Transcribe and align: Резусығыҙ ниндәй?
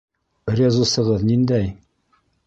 Резусығыҙ 0.59 1.25
ниндәй? 1.31 1.69